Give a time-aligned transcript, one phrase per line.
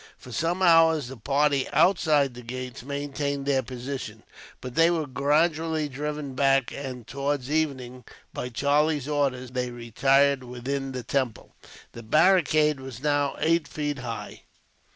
[0.17, 4.23] For some hours, the party outside the gates maintained their position,
[4.59, 10.91] but they were gradually driven back; and towards evening, by Charlie's orders, they retired within
[10.93, 11.53] the temple.
[11.91, 14.41] The barricade was now eight feet high.